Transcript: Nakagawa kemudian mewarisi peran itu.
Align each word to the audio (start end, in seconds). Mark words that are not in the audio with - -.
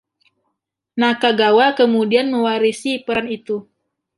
Nakagawa 0.99 1.67
kemudian 1.79 2.27
mewarisi 2.33 2.91
peran 3.05 3.29
itu. 3.37 3.57